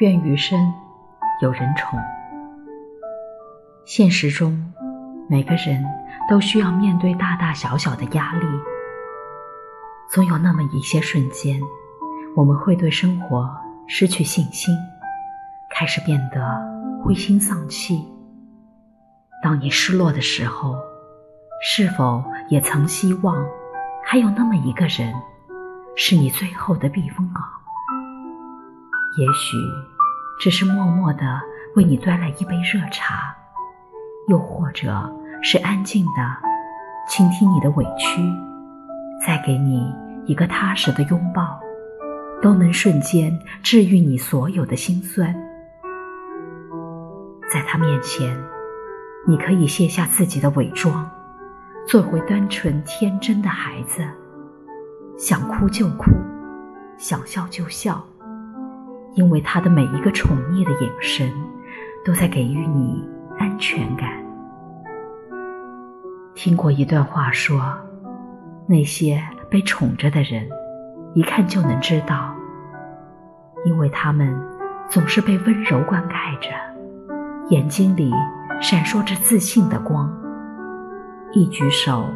[0.00, 0.58] 愿余生
[1.42, 2.00] 有人宠。
[3.84, 4.72] 现实中，
[5.28, 5.84] 每个人
[6.26, 8.46] 都需要面对大大小小的压力，
[10.08, 11.60] 总有那么一些瞬间，
[12.34, 13.54] 我们会对生活
[13.86, 14.74] 失去信心，
[15.68, 16.58] 开始变得
[17.04, 18.02] 灰心丧气。
[19.42, 20.76] 当你失落的时候，
[21.62, 23.44] 是否也曾希望
[24.02, 25.12] 还有那么一个人，
[25.94, 27.59] 是你最后的避风港？
[29.20, 29.58] 也许
[30.38, 31.38] 只是默默地
[31.76, 33.36] 为你端来一杯热茶，
[34.28, 36.36] 又或者是安静地
[37.06, 38.22] 倾听你的委屈，
[39.26, 39.94] 再给你
[40.24, 41.60] 一个踏实的拥抱，
[42.40, 45.34] 都能瞬间治愈你所有的心酸。
[47.52, 48.34] 在他面前，
[49.28, 51.10] 你可以卸下自己的伪装，
[51.86, 54.02] 做回单纯天真的孩子，
[55.18, 56.10] 想哭就哭，
[56.96, 58.02] 想笑就笑。
[59.14, 61.30] 因为他的每一个宠溺的眼神，
[62.04, 63.04] 都在给予你
[63.38, 64.10] 安全感。
[66.34, 67.60] 听过一段话说，
[68.66, 70.48] 那些被宠着的人，
[71.14, 72.34] 一看就能知道，
[73.64, 74.34] 因为他们
[74.88, 76.48] 总是被温柔灌溉着，
[77.48, 78.12] 眼睛里
[78.60, 80.08] 闪烁着自信的光，
[81.32, 82.06] 一举手，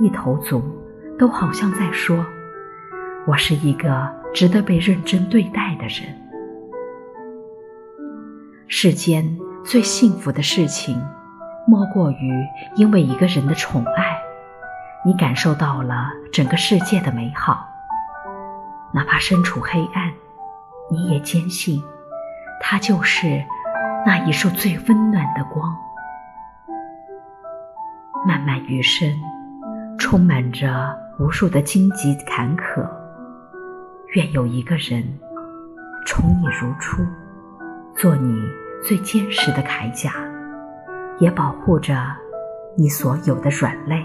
[0.00, 0.60] 一投足，
[1.16, 2.26] 都好像在说
[3.26, 6.12] ：“我是一个值得被认真对待的人。”
[8.74, 10.98] 世间最幸福的事情，
[11.66, 12.32] 莫过于
[12.74, 14.18] 因为一个人的宠爱，
[15.04, 17.68] 你感受到了整个世界的美好。
[18.94, 20.10] 哪怕身处黑暗，
[20.90, 21.82] 你也坚信，
[22.62, 23.44] 它就是
[24.06, 25.76] 那一束最温暖的光。
[28.26, 29.06] 漫漫余生，
[29.98, 32.88] 充满着无数的荆棘坎坷，
[34.14, 35.04] 愿有一个人
[36.06, 37.02] 宠你如初，
[37.94, 38.61] 做你。
[38.86, 40.12] 最坚实的铠甲，
[41.20, 41.94] 也保护着
[42.76, 44.04] 你所有的软肋。